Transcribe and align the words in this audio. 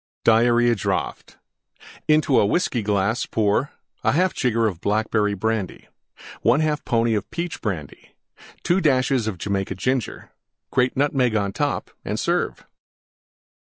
DIARRHEA 0.25 0.73
DRAUGHT 0.77 1.37
Into 2.07 2.39
a 2.39 2.45
Whiskey 2.47 2.81
glass 2.81 3.27
pour: 3.27 3.71
1/2 4.03 4.33
jigger 4.33 4.73
Blackberry 4.73 5.35
Brandy. 5.35 5.89
1/2 6.43 6.83
pony 6.85 7.19
Peach 7.29 7.61
Brandy. 7.61 8.15
2 8.63 8.81
dashes 8.81 9.29
Jamaica 9.37 9.75
Ginger. 9.75 10.31
Grate 10.71 10.97
Nutmeg 10.97 11.35
on 11.35 11.53
top 11.53 11.91
and 12.03 12.19
serve. 12.19 12.65